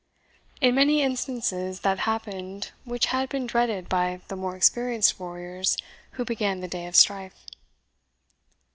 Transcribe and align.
In 0.61 0.73
many 0.73 1.03
instances 1.03 1.81
that 1.81 1.99
happened 2.09 2.71
which 2.85 3.05
had 3.13 3.29
been 3.29 3.45
dreaded 3.45 3.87
by 3.87 4.19
the 4.29 4.35
more 4.35 4.55
experienced 4.55 5.19
warriors 5.19 5.77
who 6.13 6.25
began 6.25 6.59
the 6.59 6.67
day 6.67 6.87
of 6.87 6.95
strife. 6.95 7.45